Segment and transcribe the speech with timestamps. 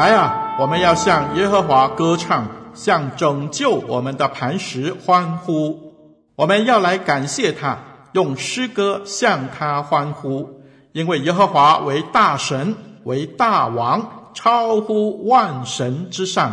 [0.00, 5.92] 来啊，我们要向耶和华歌唱，向拯救我们的磐石欢呼。
[6.36, 7.76] 我们要来感谢他，
[8.12, 16.50] 用诗歌向他欢呼，因为耶和华为大神，为大王，超乎万神之上。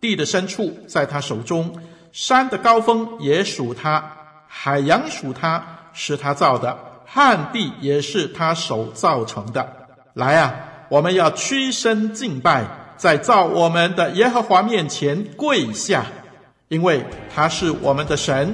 [0.00, 1.72] 地的深处在他手中，
[2.10, 4.02] 山的高峰也属他，
[4.48, 9.64] 海洋属他，是他造的，旱地也是他手造成的。
[10.14, 10.54] 来啊！
[10.90, 12.64] 我们要屈身敬拜，
[13.00, 16.04] 在造我们的耶和华面前跪下，
[16.68, 17.02] 因为
[17.34, 18.52] 他是我们的神，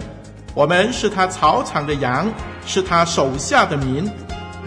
[0.55, 2.33] 我们是他草场的羊，
[2.65, 4.09] 是他手下的民。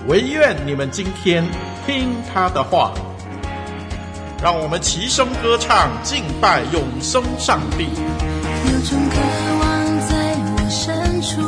[0.06, 1.46] 惟愿你们今天
[1.88, 2.92] 听他的话，
[4.44, 7.86] 让我们齐声歌唱，敬拜永生上帝。
[7.86, 9.16] 有种渴
[9.62, 11.40] 望在我深处，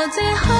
[0.00, 0.59] 到最后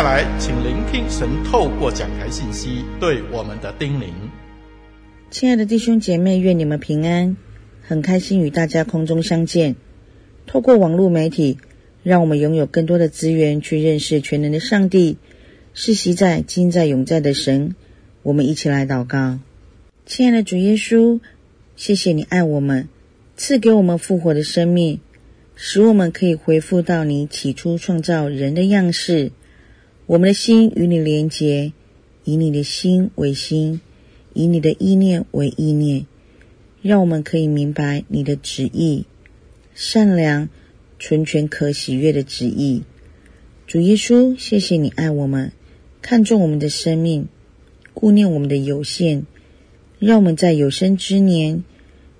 [0.00, 4.06] 下来，请聆听神透过讲台信息对我们的叮咛。
[5.30, 7.36] 亲爱的弟兄姐妹，愿你们平安。
[7.82, 9.76] 很开心与大家空中相见。
[10.46, 11.58] 透过网络媒体，
[12.02, 15.18] 让我们拥有更多的资源去认识全能的上帝，
[15.74, 17.74] 是昔在、今在、永在的神。
[18.22, 19.38] 我们一起来祷告。
[20.06, 21.20] 亲爱的主耶稣，
[21.76, 22.88] 谢谢你爱我们，
[23.36, 25.00] 赐给我们复活的生命，
[25.54, 29.32] 使我们可以恢复到你起初创造人的样式。
[30.10, 31.72] 我们的心与你连结，
[32.24, 33.80] 以你的心为心，
[34.34, 36.04] 以你的意念为意念，
[36.82, 39.04] 让我们可以明白你的旨意，
[39.72, 40.48] 善良、
[40.98, 42.82] 纯全、可喜悦的旨意。
[43.68, 45.52] 主耶稣，谢谢你爱我们，
[46.02, 47.28] 看重我们的生命，
[47.94, 49.22] 顾念我们的有限，
[50.00, 51.62] 让我们在有生之年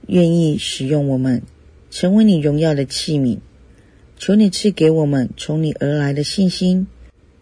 [0.07, 1.43] 愿意使用我们，
[1.91, 3.39] 成为你荣耀的器皿。
[4.17, 6.87] 求你赐给我们从你而来的信心，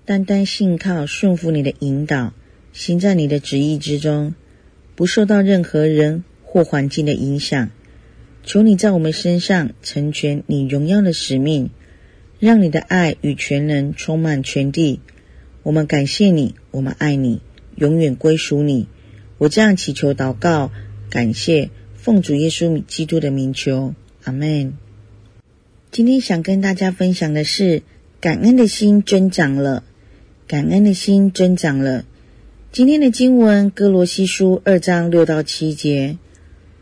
[0.09, 2.33] 单单信靠顺服你的引导，
[2.73, 4.35] 行在你的旨意之中，
[4.95, 7.69] 不受到任何人或环境的影响。
[8.43, 11.69] 求你在我们身上成全你荣耀的使命，
[12.41, 15.01] 让你的爱与全能充满全地。
[15.63, 17.43] 我们感谢你，我们爱你，
[17.77, 18.89] 永远归属你。
[19.37, 20.73] 我这样祈求祷告，
[21.11, 23.93] 感谢奉主耶稣基督的名求，
[24.25, 24.73] 阿门。
[25.91, 27.83] 今天想跟大家分享的是，
[28.23, 29.85] 感恩的心增长了，
[30.49, 32.07] 感恩的心增长了。
[32.73, 36.17] 今天的经文，哥罗西书二章六到七节，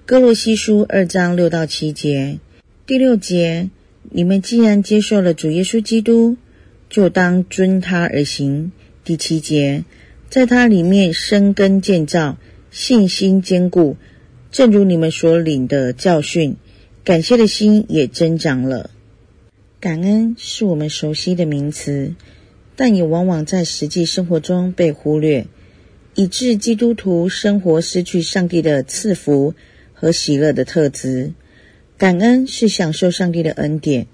[0.06, 2.38] 哥罗西书二章六到七节，
[2.86, 3.68] 第六节，
[4.08, 6.36] 你们既然接受了主耶稣基督，
[6.88, 8.70] 就当遵他而行。
[9.02, 9.84] 第七节，
[10.30, 12.38] 在他里面生根建造，
[12.70, 13.96] 信心坚固，
[14.52, 16.54] 正如你们所领的教训，
[17.02, 18.90] 感谢的心也增长了。
[19.80, 22.14] 感恩是我们熟悉的名词，
[22.76, 25.46] 但也往往在实际生活中被忽略，
[26.14, 29.54] 以致基督徒生活失去上帝的赐福
[29.94, 31.32] 和喜乐的特质。
[31.98, 34.06] 感恩是享受上帝的恩典，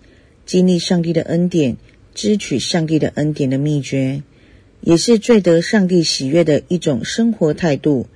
[0.46, 1.76] 经历上帝的恩典，
[2.14, 4.22] 支取上帝的恩典的秘诀，
[4.80, 8.06] 也是最得上帝喜悦的一种生活态度。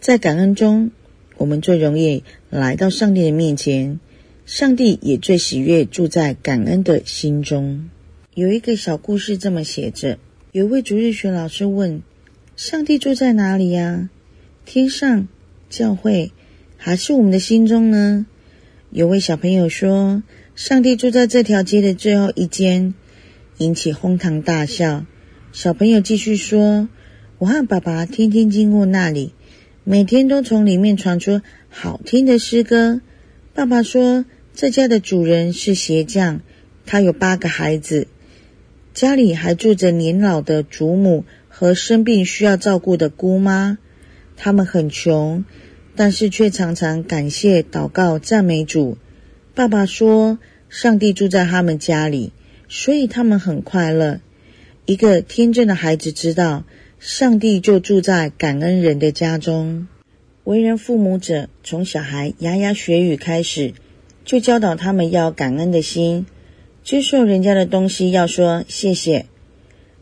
[0.00, 0.90] 在感恩中，
[1.36, 4.00] 我们最容易来到上帝的面前。
[4.44, 7.90] 上帝也最喜悦住在感恩的心中。
[8.36, 10.18] 有一个小故事这么写着：
[10.52, 12.02] 有位主日学老师问
[12.54, 14.10] ：“上帝住在哪里呀？
[14.66, 15.26] 天上、
[15.70, 16.32] 教会，
[16.76, 18.26] 还是我们的心中呢？”
[18.92, 20.22] 有位小朋友说
[20.54, 22.92] ：“上帝住在这条街的最后一间。”
[23.56, 25.06] 引起哄堂大笑。
[25.54, 26.90] 小朋友继续说
[27.40, 29.32] ：“我和爸爸天天经过那里，
[29.82, 31.40] 每天都从里面传出
[31.70, 33.00] 好听的诗歌。”
[33.54, 34.26] 爸爸说。
[34.54, 36.40] 这家的主人是鞋匠，
[36.86, 38.08] 他有八个孩子，
[38.96, 43.76] 家里还住着年老的祖母和生病需要照顾的姑妈。
[44.38, 45.44] 他们很穷，
[45.94, 48.96] 但是却常常感谢、祷告、赞美主。
[49.54, 50.38] 爸爸说，
[50.70, 52.32] 上帝住在他们家里，
[52.70, 54.20] 所以他们很快乐。
[54.86, 56.64] 一个天真的孩子知道，
[56.98, 59.88] 上帝就住在感恩人的家中。
[60.44, 63.74] 为人父母者，从小孩牙牙学语开始。
[64.24, 66.24] 就教导他们要感恩的心，
[66.86, 69.26] 接受人家的东西要说谢谢。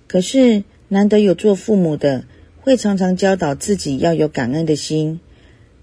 [0.07, 2.27] 可是难得有做父母的，
[2.61, 5.19] 会常常教导自己要有感恩的心。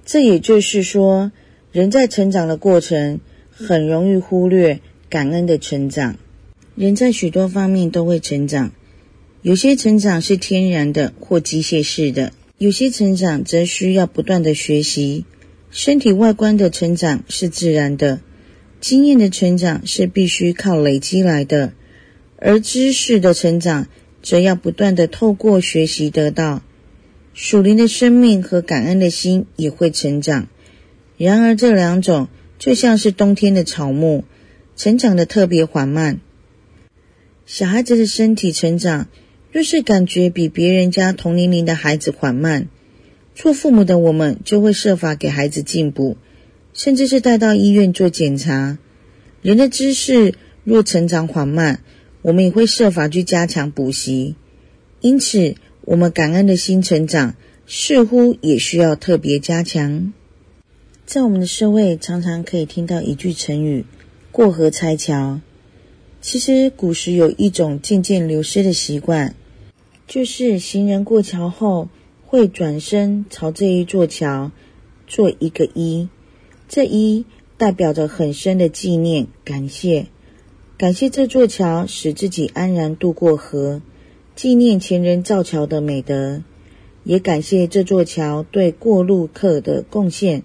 [0.06, 1.31] 这也就是说，
[1.71, 3.19] 人在成长的过程，
[3.50, 6.18] 很容易忽略感恩的成长。
[6.75, 8.71] 人在许多方面都会成长，
[9.42, 15.25] 有些成长是天然的或机械式的，有些成长则需要不断的学习。
[15.71, 18.21] 身体外观的成长是自然的。
[18.81, 21.73] 经验的成长是必须靠累积来的，
[22.37, 23.87] 而知识的成长
[24.23, 26.63] 则要不断地透过学习得到。
[27.35, 30.47] 属灵的生命和感恩的心也会成长，
[31.15, 34.23] 然而这两种就像是冬天的草木，
[34.75, 36.19] 成长得特别缓慢。
[37.45, 39.07] 小孩子的身体成长
[39.51, 42.67] 若是感觉比别人家同年龄的孩子缓慢，
[43.35, 46.17] 做父母的我们就会设法给孩子进补。
[46.73, 48.77] 甚至是带到医院做检查。
[49.41, 51.83] 人的知识若成长缓慢，
[52.21, 54.35] 我们也会设法去加强补习。
[54.99, 57.35] 因此，我们感恩的心成长
[57.65, 60.13] 似乎也需要特别加强。
[61.05, 63.85] 在我们的社会，常常可以听到一句成语
[64.31, 65.41] “过河拆桥”。
[66.21, 69.35] 其实，古时有一种渐渐流失的习惯，
[70.07, 71.89] 就是行人过桥后
[72.23, 74.51] 会转身朝这一座桥
[75.07, 76.07] 做一个揖。
[76.73, 77.25] 这一
[77.57, 80.05] 代表着很深的纪念、感谢，
[80.77, 83.81] 感谢这座桥使自己安然渡过河，
[84.37, 86.43] 纪念前人造桥的美德，
[87.03, 90.43] 也感谢这座桥对过路客的贡献。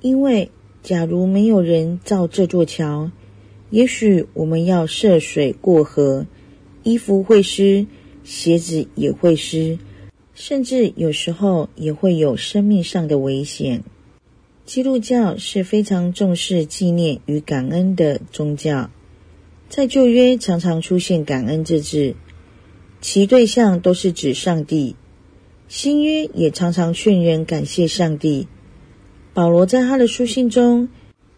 [0.00, 0.50] 因为
[0.82, 3.12] 假如没有人造这座桥，
[3.70, 6.26] 也许我们要涉水过河，
[6.82, 7.86] 衣服会湿，
[8.24, 9.78] 鞋子也会湿，
[10.34, 13.84] 甚至有时候也会有生命上的危险。
[14.66, 18.90] 基督教是非常重视纪念与感恩的宗教，
[19.68, 22.14] 在旧约常常出现“感恩”这字，
[23.00, 24.94] 其对象都是指上帝。
[25.66, 28.48] 新约也常常劝人感谢上帝。
[29.32, 30.88] 保罗在他的书信中，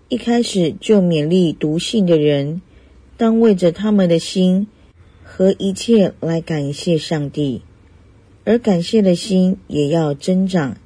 [0.09, 2.61] 一开始就勉励读信的人，
[3.17, 4.67] 当为着他们的心
[5.23, 7.63] 和一切来感谢上帝，
[8.45, 10.77] 而感谢的心也要增长。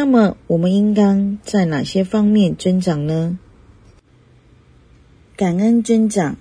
[0.00, 3.36] 那么，我们应当在哪些方面增长呢？
[5.36, 6.36] 感恩增长，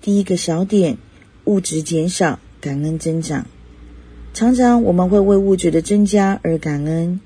[0.00, 0.98] 第一个小点，
[1.44, 3.46] 物质减少，感恩增长。
[4.32, 7.20] 常常我们会为物质的增加而感恩，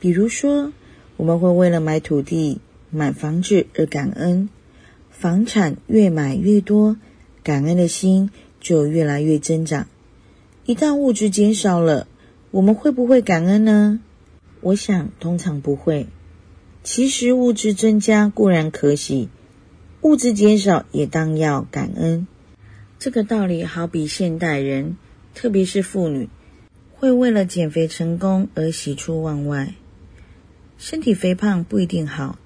[0.00, 0.72] 比如说，
[1.18, 4.48] 我们会为了买土地、买房子而感恩，
[5.10, 6.96] 房产越买越多，
[7.42, 9.86] 感恩的心就越来越增长。
[10.64, 12.06] 一旦物质减少了，
[12.50, 14.00] 我们会不会感恩呢？
[14.64, 16.06] 我想通常不会。
[16.82, 19.28] 其实物质增加固然可喜，
[20.00, 22.26] 物质减少也当要感恩。
[22.98, 24.96] 这个道理好比现代人，
[25.34, 26.30] 特别是妇女。
[26.94, 29.74] 会为了减肥成功而喜出望外，
[30.78, 32.38] 身体肥胖不一定好，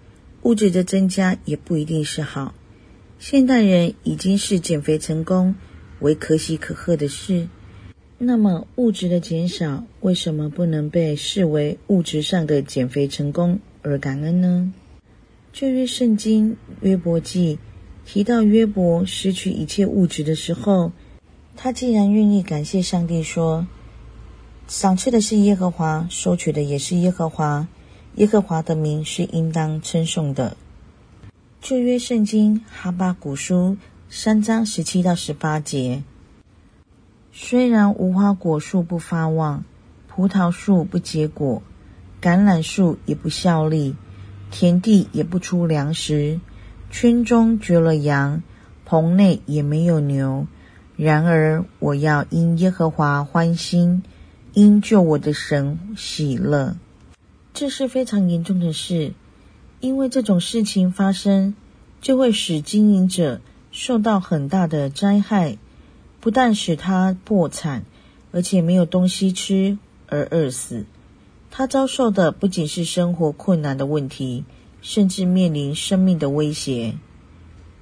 [0.43, 2.53] 物质的增加也不一定是好。
[3.21, 5.55] 现代人已经视减肥成功
[6.01, 7.47] 为可喜可贺的事，
[8.21, 14.73] 那么物质的减少为什么不能被视为物质上的减肥成功而感恩呢？
[15.53, 17.61] 旧约圣经约伯记
[18.05, 20.91] 提到约伯失去一切物质的时候，
[21.57, 23.67] 他竟然愿意感谢上帝说。
[24.67, 27.69] 赏赐的是耶和华，收取的也是耶和华。
[28.17, 30.57] 耶和华的名是应当称颂的。
[31.61, 33.77] 旧约圣经哈巴谷书
[34.11, 36.03] 三章十七到十八节：
[37.40, 39.62] 虽然无花果树不发旺，
[40.09, 41.62] 葡萄树不结果，
[42.21, 43.95] 橄榄树也不效力，
[44.50, 46.40] 田地也不出粮食，
[46.90, 48.42] 圈中绝了羊，
[48.85, 50.49] 棚内也没有牛，
[50.97, 54.02] 然而我要因耶和华欢心。
[54.52, 56.75] 因救我的神喜乐，
[57.54, 59.12] 这是非常严重的事，
[59.78, 61.54] 因为这种事情发生，
[62.00, 63.40] 就会使经营者
[63.71, 65.59] 受到很大的灾害，
[66.21, 67.85] 不但使他破产，
[68.33, 70.85] 而且没有东西吃而饿死。
[71.51, 74.45] 他遭受的不仅是生活困难的问题，
[74.83, 76.95] 甚至面临生命的威胁。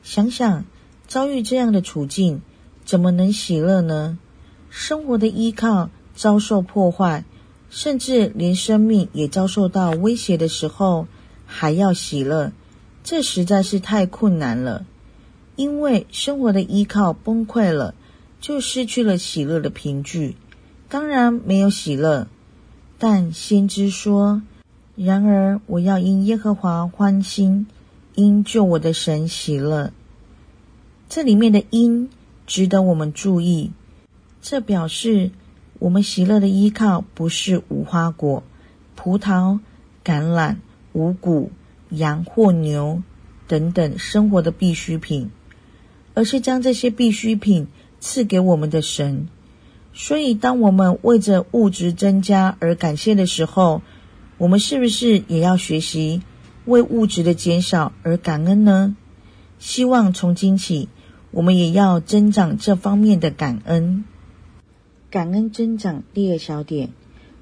[0.02, 0.64] 想想
[1.06, 2.42] 遭遇这样的处境，
[2.84, 4.18] 怎么能喜乐呢？
[4.70, 5.90] 生活的依靠。
[6.18, 7.26] 遭受破坏，
[7.68, 11.06] 甚至连生命也遭受到威胁的时候，
[11.44, 12.52] 还要喜乐，
[13.04, 14.86] 这实在是太困难了。
[15.56, 17.94] 因为生活的依靠崩溃了，
[18.46, 20.36] 就失去了喜乐的凭据，
[20.88, 22.28] 当然没有喜乐。
[22.96, 24.40] 但先知说
[24.94, 27.66] ：“然而我要因耶和华欢心，
[28.14, 29.92] 因救我的神喜乐。”
[31.10, 32.08] 这里面的“因”
[32.46, 33.72] 值得我们注意，
[34.40, 35.32] 这表示。
[35.80, 38.44] 我们喜乐的依靠不是无花果、
[38.94, 39.58] 葡萄、
[40.02, 40.56] 橄榄、
[40.92, 41.50] 五谷、
[41.90, 43.02] 羊或牛
[43.46, 45.30] 等等生活的必需品，
[46.14, 47.66] 而是将这些必需品
[48.06, 49.26] 赐给我们的神。
[49.92, 53.82] 所以，当我们为着物质增加而感谢的时候，
[54.38, 56.22] 我们是不是也要学习
[56.66, 58.94] 为物质的减少而感恩呢？
[59.58, 60.88] 希望从今起，
[61.32, 64.04] 我们也要增长这方面的感恩。
[65.10, 66.90] 感恩增长，第二小点，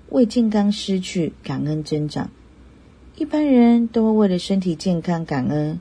[0.09, 2.31] 为健康失去感恩增长。
[3.17, 5.81] 一般人都会为了身体健康感恩，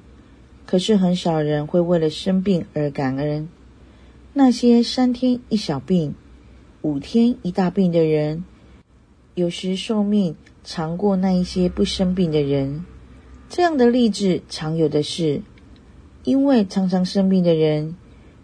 [0.66, 3.48] 可是很少人会为了生病而感恩。
[4.36, 6.16] 那些三天一小病、
[6.82, 8.44] 五天一大病的人，
[9.36, 12.84] 有时寿命长过那一些不生病的人。
[13.48, 15.44] 这样的例子常有的是，
[16.24, 17.96] 因为常常生病的人，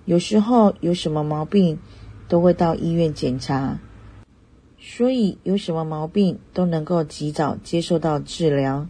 [0.05, 1.79] 有时候有什么毛病，
[2.27, 3.79] 都会到医院检查，
[4.79, 8.87] 所以有什么毛病都能够及早接受到治疗。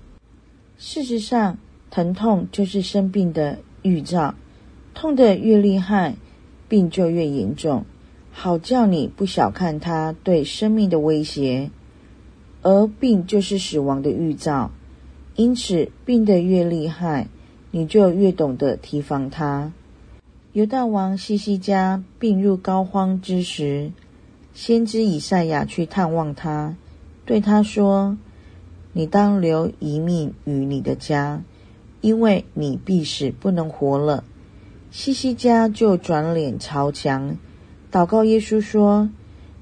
[0.78, 1.58] 事实上，
[1.90, 4.36] 疼痛就是生病的预兆，
[4.94, 6.18] 痛得越厉害，
[6.70, 7.84] 病就越严重，
[8.32, 11.72] 好叫你不小看它对生命的威胁。
[12.62, 14.72] 而病就是死亡的预兆，
[15.36, 17.28] 因此病得越厉害，
[17.72, 19.74] 你就越懂得提防它。
[20.52, 23.92] 犹大王西西家病入膏肓之时，
[24.54, 26.76] 先知以赛亚去探望他，
[27.26, 28.18] 对他说
[28.92, 31.44] ：“你当留一命与你的家，
[32.02, 34.24] 因为你必死不能活了。”
[34.92, 37.38] 西西家就转脸朝墙，
[37.92, 39.10] 祷告耶稣说：“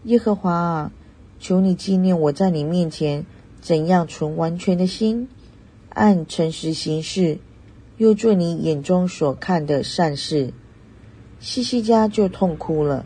[0.03, 0.91] 耶和华啊，
[1.37, 3.25] 求你纪念我在你面前
[3.59, 5.27] 怎样存完全的心，
[5.89, 7.39] 按诚实行事，
[7.97, 10.53] 又做你眼中所看的善事。”
[11.41, 13.05] 西西家就痛哭了。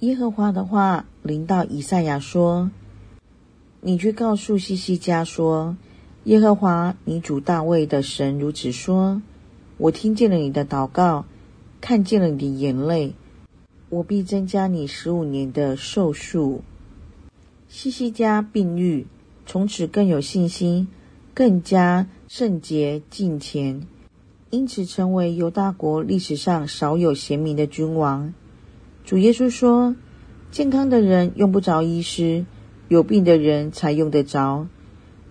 [0.00, 2.72] 耶和华的话临到以赛亚说
[3.80, 5.76] ：“你去告诉西西家说：
[6.24, 9.22] 耶和华你主大卫的神如此说：
[9.82, 11.24] 我听见了你的祷告，
[11.80, 13.14] 看见了你的眼泪，
[13.88, 16.62] 我必增加你十五年的寿数。
[17.66, 19.08] 西西家病愈，
[19.44, 20.86] 从此更有信心，
[21.34, 23.82] 更加圣洁敬虔。
[24.50, 28.32] 因此，成为犹大国历史上少有贤明的君王。
[29.04, 29.96] 主耶稣说
[30.52, 32.46] ：“健康的人用不着医师，
[32.86, 34.68] 有病的人才用得着。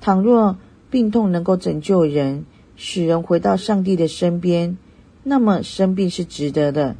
[0.01, 0.57] 倘若
[0.89, 2.45] 病痛能够拯救人，
[2.83, 4.75] 使人回到上帝的身边，
[5.21, 6.95] 那么生病是值得的。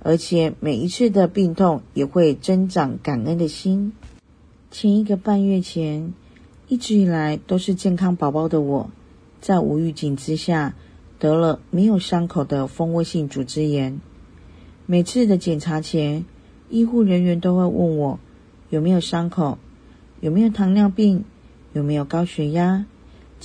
[0.00, 3.94] 而且每一次的病痛也会增长感恩的心。”
[4.70, 6.12] 前一个半月前，
[6.68, 8.90] 一直以来都是健康宝宝的我，
[9.40, 10.74] 在无预警之下，
[11.18, 13.98] 得了没有伤口的蜂窝性组织炎。
[14.84, 16.26] 每次的检查前，
[16.68, 18.20] 医护人员都会问我
[18.68, 19.56] 有没有伤口，
[20.20, 21.24] 有没有糖尿病，
[21.72, 22.84] 有没有高血压，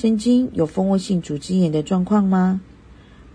[0.02, 2.62] 曾经有蜂窝性组织炎的状况吗？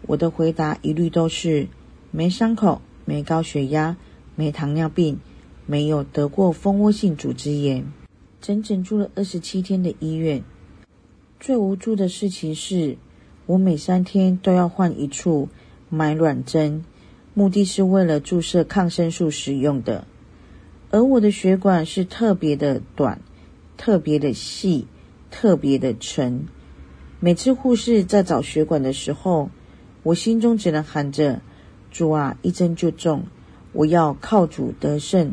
[0.06, 1.68] 我的回答一律都是
[2.11, 3.99] 没伤口，没高血压，
[4.35, 5.21] 没糖尿病，
[5.66, 7.85] 没有得过蜂窝性组织炎。
[8.40, 10.42] 整整住了二十七天的医院。
[11.38, 12.97] 最无助的事情是。
[13.44, 15.50] 我每三天都要换一处
[15.90, 16.83] 买卵针，
[17.35, 20.06] 目的是为了注射抗生素使用的。
[20.90, 23.21] 而我的血管是特别的短、
[23.76, 24.87] 特别的细、
[25.30, 26.47] 特别的沉。
[27.25, 29.49] 每次护士在找血管的时候，
[30.02, 31.40] 我心中只能喊着
[31.90, 33.23] ：“主啊，一针就中！
[33.73, 35.33] 我要靠主得胜。”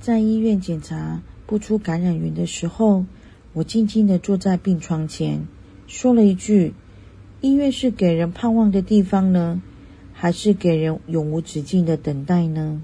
[0.00, 3.06] 在医院检查不出感染源的时候，
[3.54, 5.48] 我静静地坐在病床前，
[5.88, 6.74] 说了一句。
[7.40, 9.60] 医院是给人盼望的地方呢，
[10.12, 12.80] 还是给人永无止境的等待呢？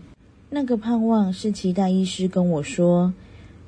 [0.51, 3.15] 那个盼望是期待医师跟我说，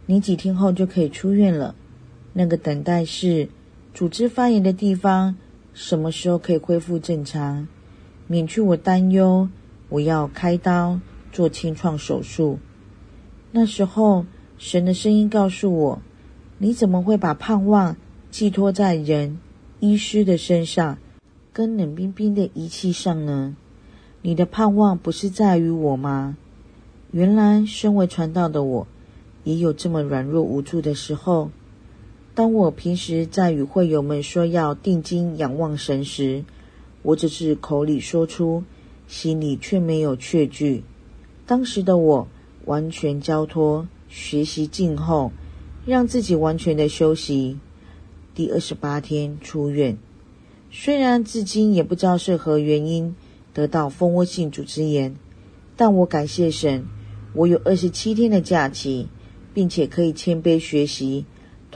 [0.06, 1.76] 你几天后就可以出院了。
[2.32, 3.48] 那个等待是
[3.98, 5.34] 组织发炎的地方
[5.74, 7.66] 什么时候可以恢复正常，
[8.28, 9.48] 免去我担忧
[9.88, 11.00] 我要开刀
[11.32, 12.60] 做清创手术。
[13.50, 14.24] 那时候
[14.56, 16.02] 神的声音告诉我，
[16.58, 17.96] 你怎么会把盼望
[18.30, 19.40] 寄托在人？
[19.80, 20.98] 医师的身上，
[21.52, 23.56] 跟冷冰冰的仪器上呢？
[24.22, 26.36] 你的盼望不是在于我吗？
[27.10, 28.86] 原来身为传道的我，
[29.42, 31.50] 也有这么软弱无助的时候。
[32.38, 36.44] 当我平时在与会友们说要定睛仰望神时，
[37.02, 38.62] 我只是口里说出，
[39.08, 40.84] 心里却没有确据。
[41.46, 42.28] 当时的我
[42.64, 45.32] 完全交托，学习静候，
[45.84, 47.58] 让自己完全的休息。
[48.36, 49.98] 第二十八天出院，
[50.70, 53.16] 虽然至今也不知道是何原因
[53.52, 55.16] 得到蜂窝性组织炎，
[55.76, 56.86] 但我感谢神，
[57.34, 59.08] 我有二十七天的假期，
[59.52, 61.24] 并且可以谦卑学习，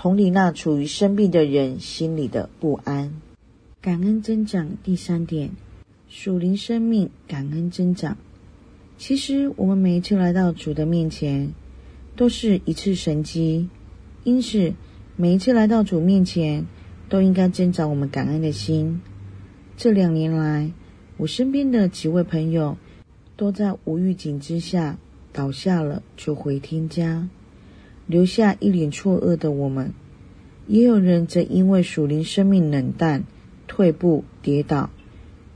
[0.02, 3.22] 同理那处于生病的人心里的不安。
[3.80, 5.50] 感恩增长第三点，
[6.08, 8.16] 属灵生命感恩增长。
[8.98, 11.52] 其实我们每一次来到主的面前，
[12.16, 13.68] 都是一次神机，
[14.24, 14.74] 因此。
[15.14, 16.66] 每一次来到主面前，
[17.08, 19.00] 都应该增长我们感恩的心。
[19.76, 20.72] 这两年来，
[21.16, 22.76] 我身边的几位朋友
[23.36, 24.98] 都在无预警之下
[25.32, 27.28] 倒下了，就回天家，
[28.12, 29.94] 留下一脸错愕的我们。
[30.66, 33.24] 也有人则因为属灵生命冷淡、
[33.66, 34.90] 退步、跌倒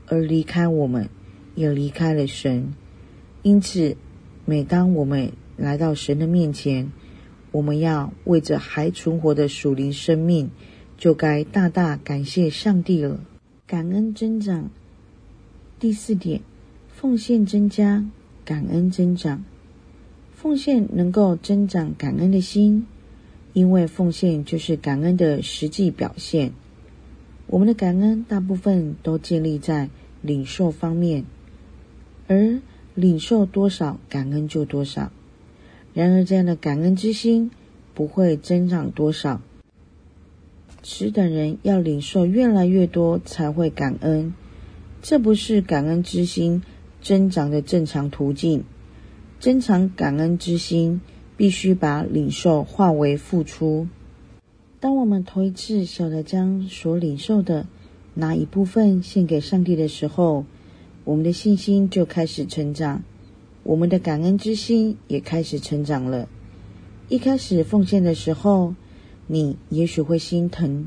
[0.07, 1.09] 而离开我们，
[1.55, 2.73] 也离开了神。
[3.43, 3.95] 因此，
[4.43, 6.91] 每当我们来到神的面前，
[7.51, 10.49] 我们要为着还存活的属灵生命，
[10.97, 13.21] 就该大大感谢上帝了。
[13.65, 14.69] 感恩增长。
[15.79, 16.41] 第四点，
[16.89, 18.03] 奉献增加，
[18.43, 19.45] 感恩增长。
[20.47, 22.87] 奉献能够增长感恩的心，
[23.51, 26.53] 因为奉献就是感恩的实际表现。
[27.47, 29.89] 我们的感恩大部分都建立在
[30.21, 31.25] 领受方面，
[32.27, 32.61] 而
[32.95, 35.11] 领受多少，感恩就多少。
[35.93, 37.51] 然而，这样的感恩之心
[37.93, 39.41] 不会增长多少。
[40.81, 44.33] 此等人要领受越来越多才会感恩，
[45.01, 46.63] 这不是感恩之心
[47.01, 48.63] 增长的正常途径。
[49.39, 50.99] 增长感恩之心，
[51.35, 53.87] 必须把领受化为付出。
[54.79, 57.67] 当我们头一次晓得将所领受的
[58.15, 60.45] 拿一部分献给上帝的时候，
[61.03, 63.03] 我们的信心就开始成长。
[63.63, 66.27] 我们的感恩之心也开始成长了。
[67.09, 68.73] 一开始奉献的时候，
[69.27, 70.85] 你也许会心疼；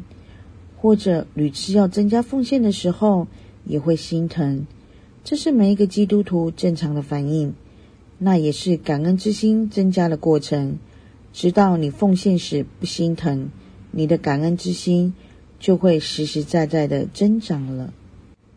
[0.77, 3.29] 或者屡次要增加奉献的时候，
[3.65, 4.67] 也会心疼。
[5.23, 7.55] 这是每一个基督徒正常的反应，
[8.23, 10.79] 那也是感恩之心增加的过程。
[11.33, 13.49] 直到你奉献时不心疼，
[13.91, 15.15] 你的感恩之心
[15.59, 17.93] 就会实实在在的增长了。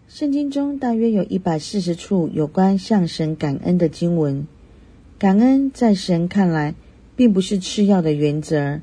[0.09, 4.45] 圣经中大约有一百四十处有关向神感恩的经文。
[5.17, 6.75] 感恩在神看来，
[7.15, 8.81] 并不是次要的原则，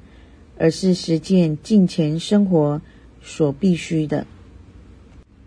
[0.57, 2.81] 而是实践敬虔生活
[3.21, 4.27] 所必须的。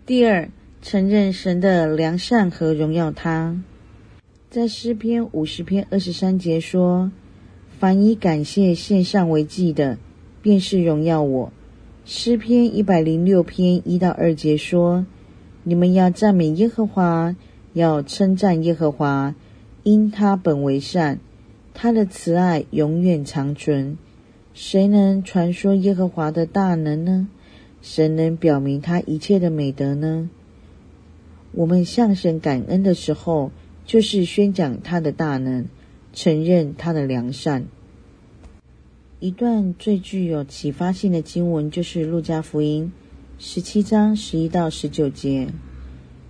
[0.06, 0.48] 第二，
[0.80, 3.58] 承认神的良善和荣耀他。
[4.54, 7.10] 在诗篇五十篇二十三节说
[7.80, 9.98] ：“凡以感谢献上为祭的，
[10.42, 11.52] 便是荣耀我。”
[12.06, 15.06] 诗篇一百零六篇一到二节说
[15.64, 17.34] ：“你们要赞美耶和华，
[17.72, 19.34] 要称赞耶和华，
[19.82, 21.18] 因他本为善。”
[21.74, 23.98] 他的慈爱永远长存，
[24.52, 27.26] 谁能传说耶和华的大能呢？
[27.82, 30.30] 谁能表明他一切的美德呢？
[31.50, 33.50] 我们向神感恩的时候，
[33.86, 35.66] 就是宣讲他的大能，
[36.12, 37.66] 承认他的良善。
[39.20, 42.92] 一段最具有启发性的经文，就是路加福音
[43.38, 45.48] 十七章十一到十九节，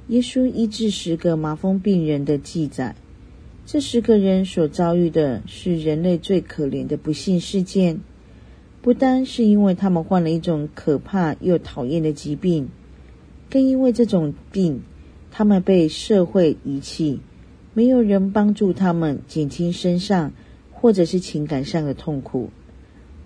[0.08, 2.94] 耶稣医治十个麻风病人的记载。
[3.66, 8.00] 这十个人所遭遇的是人类最可怜的不幸事件，
[8.82, 12.68] 不单是因为他们患了一种可怕又讨厌的疾病，
[13.48, 14.82] 更因为这种病，
[15.30, 17.20] 他们被社会遗弃，
[17.74, 20.32] 没有人帮助他们减轻身上
[20.72, 22.50] 或者是情感上的痛苦。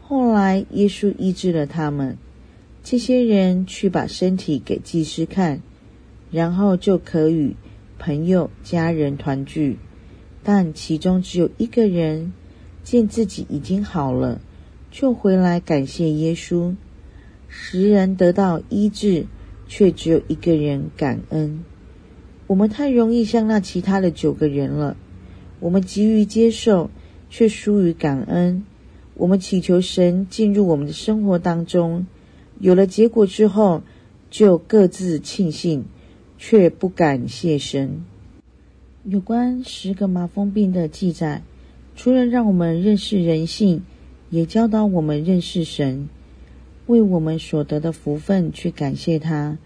[0.01, 2.17] 后来，耶稣医治了他们，
[2.83, 5.61] 这些人去把身体给祭司看，
[6.31, 7.55] 然后就可与
[7.99, 9.77] 朋友、家人团聚。
[10.43, 12.33] 但其中只有一个人
[12.83, 14.41] 见自己已经好了，
[14.91, 16.75] 就回来感谢耶稣。
[17.49, 19.27] 十人得到医治，
[19.67, 21.65] 却只有一个人感恩。
[22.49, 24.97] 我们太容易像那其他的九个人了，
[25.61, 26.91] 我们急于接受，
[27.29, 28.65] 却疏于感恩。
[29.15, 32.07] 我们祈求神进入我们的生活当中，
[32.59, 33.83] 有了结果之后，
[34.31, 35.85] 就各自庆幸，
[36.39, 38.05] 却不感谢神。
[39.05, 41.43] 有关十个麻风病的记载，
[41.97, 43.83] 除了让我们认识人性，
[44.31, 46.09] 也教导我们认识神，
[46.87, 49.59] 为我们所得的福分去感谢他，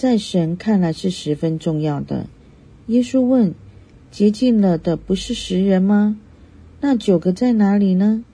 [0.00, 2.26] 在神看来是十分重要的。
[2.86, 3.54] 耶稣问
[4.10, 6.18] ：“洁净了的不是十人吗？
[6.80, 8.24] 那九个在哪里呢？”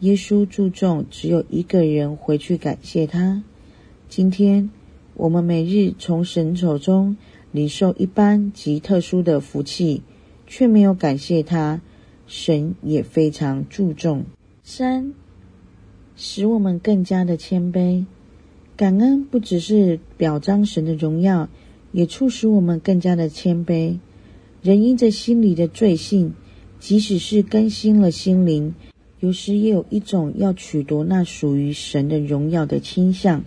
[0.00, 3.42] 耶稣注重只有一个人回去感谢他。
[4.10, 4.68] 今天
[5.14, 7.16] 我们每日从神手中。
[7.52, 10.02] 领受一般及特殊的福气，
[10.46, 11.80] 却没有感谢他，
[12.28, 14.24] 神也非常注重。
[14.62, 15.14] 三，
[16.14, 18.04] 使我们更加的谦卑。
[18.80, 21.50] 感恩不只是表彰神的荣耀，
[21.92, 23.98] 也促使我们更加的谦卑。
[24.62, 26.32] 人因着心里的罪性，
[26.78, 28.74] 即使是更新了心灵，
[29.18, 33.44] 有时也有一种要取夺那属于神的荣耀的倾向。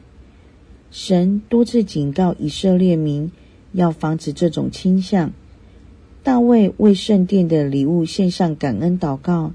[0.91, 3.31] 神多次警告以色列民。
[3.71, 5.33] 要防止这种倾向。
[6.21, 9.51] 大卫为圣殿的礼物献上感恩祷告，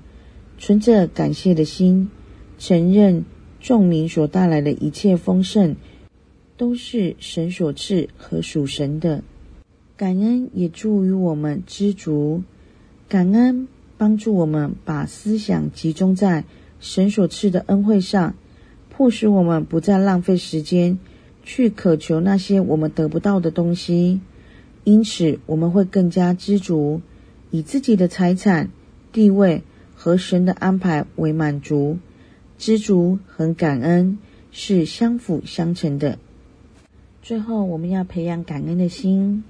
[0.58, 2.10] 存着感谢的心，
[2.58, 3.24] 承认
[3.60, 5.76] 众民所带来的一切丰盛
[6.56, 9.22] 都是神所赐和属神的。
[9.96, 12.42] 感恩也助于我们知足，
[13.08, 13.66] 感恩
[13.96, 16.44] 帮助我们把思想集中在
[16.78, 18.34] 神所赐的恩惠上，
[18.90, 20.98] 迫使我们不再浪费时间。
[21.42, 24.20] 去渴求那些我们得不到的东西，
[24.84, 27.00] 因此我们会更加知足，
[27.50, 28.70] 以自己的财产、
[29.12, 29.62] 地位
[29.94, 31.96] 和神的安排为满足。
[32.58, 34.18] 知足和感恩
[34.50, 36.18] 是相辅相成的。
[37.22, 39.44] 最后，我们要培养感恩的心。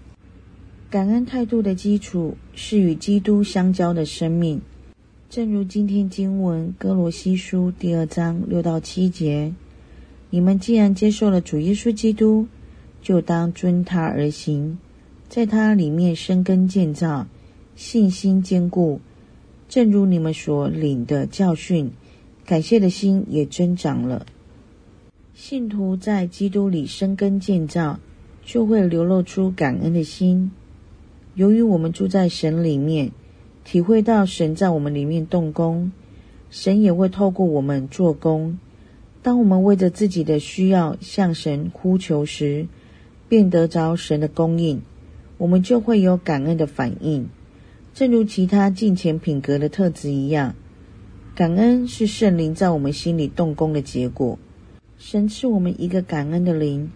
[0.90, 4.60] 感恩态度的基础是与基督相交的生命，
[5.30, 9.54] 正如今天经文歌罗西书第二章六到七节。
[10.30, 12.46] 你们既然接受了主耶稣基督，
[13.00, 14.78] 就当遵他而行，
[15.28, 17.26] 在他里面生根建造，
[17.74, 19.00] 信心坚固。
[19.68, 21.90] 正如你们所领的教训，
[22.48, 24.24] 感谢的心也增长了。
[25.34, 28.00] 信徒在基督里生根建造，
[28.42, 30.50] 就会流露出感恩的心。
[31.34, 33.12] 由于我们住在神里面，
[33.64, 35.92] 体会到神在我们里面动工，
[36.48, 38.58] 神也会透过我们做工。
[39.20, 42.66] 当我们为着自己的需要向神呼求时，
[43.28, 44.80] 便得着神的供应，
[45.36, 47.28] 我们就会有感恩的反应。
[47.92, 50.54] 正如其他敬虔品格的特质一样，
[51.38, 54.40] 感恩是圣灵在我们心里动工的结果。
[54.98, 56.90] 神赐我们一个感恩的灵，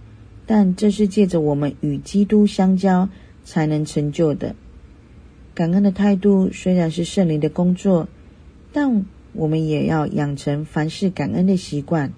[0.46, 3.09] 但这是借着我们与基督相交
[3.44, 4.57] 才能成就的。
[5.55, 8.09] 感恩的态度虽然是圣灵的工作，
[8.72, 12.12] 但我们也要养成凡事感恩的习惯。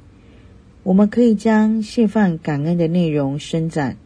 [0.83, 3.99] 我们可以将献饭感恩的内容伸展。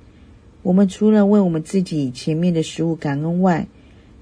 [0.64, 3.68] 我们除了为我们自己前面的食物感恩外，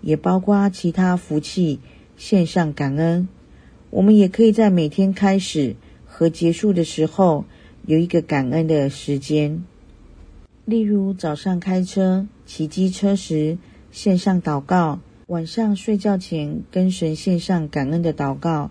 [0.02, 1.80] 也包括其他福气
[2.18, 3.28] 献上感恩。
[3.96, 7.46] 我们也可以在每天开始和结束的时候
[7.86, 9.64] 有一个感恩的时间。
[10.66, 13.56] 例如早上开车、骑机车时
[13.90, 18.70] 献上祷告，晚上睡觉前跟神献上感恩的祷告。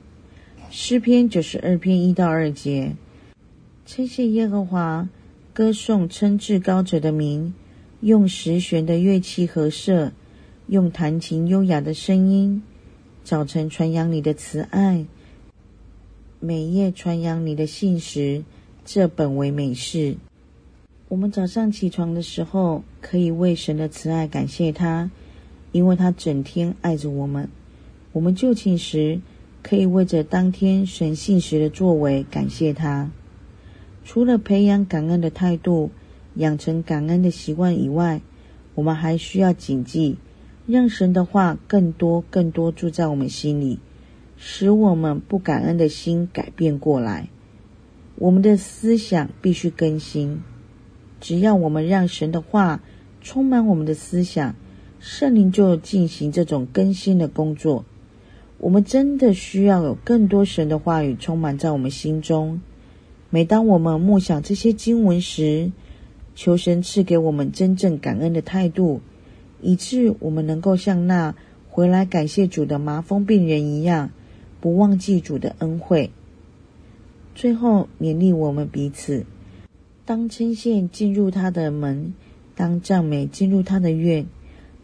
[0.70, 2.96] 诗篇九十二篇一到二节。
[3.88, 5.10] 称谢耶和华，
[5.54, 7.56] 歌颂称至高者的名，
[8.02, 10.12] 用十弦的乐器和瑟，
[10.68, 12.62] 用弹琴优雅的声音。
[13.24, 15.08] 早晨传扬你的慈爱，
[16.46, 18.44] 每夜传扬你的信实，
[18.86, 20.18] 这本为美事。
[21.08, 25.10] 我们早上起床的时候，可以为神的慈爱感谢他，
[25.72, 27.50] 因为他整天爱着我们。
[28.12, 29.22] 我们就寝时，
[29.64, 33.10] 可以为着当天神信实的作为感谢他。
[34.04, 35.90] 除了培养感恩的态度，
[36.36, 38.22] 养成感恩的习惯以外，
[38.76, 40.18] 我们还需要谨记，
[40.68, 43.80] 让神的话更多、更多住在我们心里，
[44.48, 47.30] 使我们不感恩的心改变过来。
[48.16, 50.44] 我们的思想必须更新。
[51.20, 52.84] 只要我们让神的话
[53.22, 54.56] 充满我们的思想，
[55.00, 57.86] 圣灵就进行这种更新的工作。
[58.60, 62.62] 我们真的需要有更多神的话语充满在我们心中。
[63.32, 65.72] 每当我们默想这些经文时，
[66.36, 69.02] 求神赐给我们真正感恩的态度，
[69.60, 71.34] 以致我们能够像那
[71.68, 74.12] 回来感谢主的麻风病人一样，
[74.66, 76.10] 不忘记主的恩惠。
[77.36, 79.24] 最后勉励我们彼此：
[80.06, 82.16] 当称谢进入他的门，
[82.56, 84.26] 当赞美进入他的院，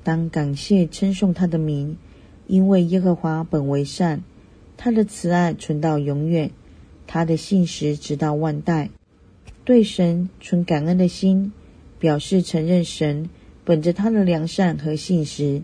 [0.03, 1.97] 当感谢称颂他的名，
[2.45, 4.21] 因为耶和华本为善，
[4.77, 6.51] 他的慈爱存到永远。
[7.07, 8.91] 他的信实直到万代，
[9.65, 11.53] 对神存感恩的心，
[11.97, 13.31] 表示承认神
[13.65, 15.63] 本着他的良善和信实，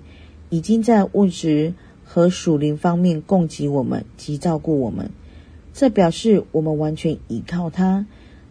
[0.50, 1.76] 已经在物质
[2.08, 5.12] 和属灵方面供给我们及照顾我们。
[5.74, 8.08] 这表示我们完全依靠他，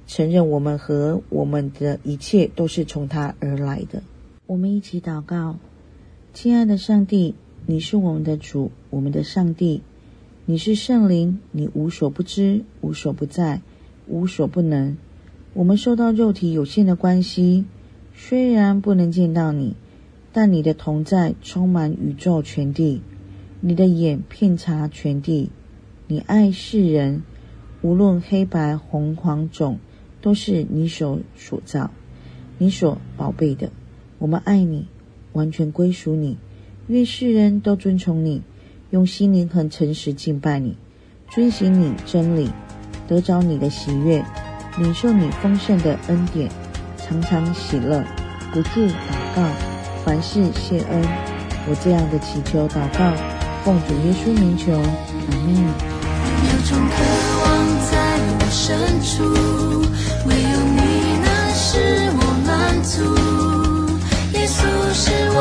[0.06, 4.02] 承认我们和我们的一切都是从他而来的。
[4.46, 5.56] 我们一起祷告：
[6.34, 9.82] 亲爱的上帝，你是我们的主，我们的上帝。
[10.44, 13.62] 你是圣灵，你无所不知，无所不在，
[14.06, 14.96] 无所不能。
[15.54, 17.64] 我们受到肉体有限的关系，
[18.14, 19.74] 虽然不能见到你，
[20.32, 23.02] 但你的同在充满宇宙全地，
[23.60, 25.50] 你的眼遍察全地。
[26.06, 27.22] 你爱世人，
[27.82, 29.78] 无论黑白红黄种，
[30.20, 31.90] 都是你手所造，
[32.58, 33.70] 你所宝贝的。
[34.18, 34.86] 我们爱你，
[35.32, 36.36] 完全归属你，
[36.86, 38.42] 愿世人都尊崇你。
[38.90, 40.76] 用心灵和诚实敬拜你，
[41.28, 42.50] 遵行你真理，
[43.08, 44.24] 得着你的喜悦，
[44.78, 46.48] 领受你丰盛的恩典，
[46.96, 48.04] 常常喜乐，
[48.52, 49.42] 不住祷告，
[50.04, 51.02] 凡事谢恩。
[51.68, 53.12] 我这样的祈求祷告，
[53.66, 55.42] 奉主耶稣名求，阿们。
[56.46, 56.94] 有种渴
[57.42, 57.44] 望
[57.90, 57.92] 在
[58.38, 58.62] 我深
[59.02, 59.10] 处，
[60.24, 60.80] 唯有你
[61.24, 61.66] 能使
[62.14, 62.48] 我满
[62.84, 62.94] 足。
[64.38, 64.54] 耶稣
[64.94, 65.40] 是我